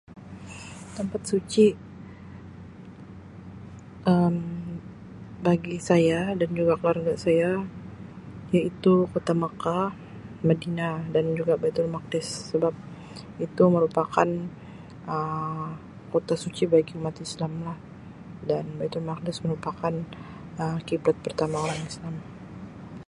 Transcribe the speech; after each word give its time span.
Tempat 0.97 1.21
suci 1.31 1.67
Um 4.13 4.35
bagi 5.47 5.77
saya 5.89 6.19
dan 6.41 6.49
juga 6.59 6.73
keluarga 6.79 7.13
saya 7.25 7.49
iaitu 8.55 8.93
Kota 9.13 9.33
Mekah, 9.43 9.85
Madinah 10.47 10.97
dan 11.13 11.25
juga 11.39 11.53
Baitul 11.61 11.87
Maqdis. 11.95 12.27
Sebab 12.51 12.73
itu 13.45 13.63
merupakan 13.75 14.29
Um 15.13 15.67
kota 16.13 16.35
suci 16.43 16.63
bagi 16.73 16.93
umat 16.99 17.15
Islamlah. 17.27 17.77
Dan 18.49 18.65
Baitul 18.79 19.03
Maqdis 19.09 19.37
merupakan 19.45 19.93
Um 20.61 20.77
kiblat 20.87 21.17
pertama 21.25 21.55
orang 21.65 21.81
Islam. 21.91 22.15